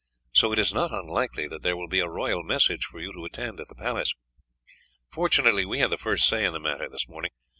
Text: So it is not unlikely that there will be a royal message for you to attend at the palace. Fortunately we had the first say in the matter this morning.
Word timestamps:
So 0.31 0.51
it 0.51 0.57
is 0.57 0.73
not 0.73 0.91
unlikely 0.91 1.47
that 1.49 1.61
there 1.61 1.77
will 1.77 1.87
be 1.87 1.99
a 1.99 2.07
royal 2.09 2.41
message 2.41 2.85
for 2.85 2.99
you 2.99 3.13
to 3.13 3.23
attend 3.23 3.59
at 3.59 3.67
the 3.67 3.75
palace. 3.75 4.15
Fortunately 5.11 5.63
we 5.63 5.77
had 5.77 5.91
the 5.91 5.95
first 5.97 6.27
say 6.27 6.43
in 6.43 6.53
the 6.53 6.59
matter 6.59 6.89
this 6.89 7.07
morning. 7.07 7.29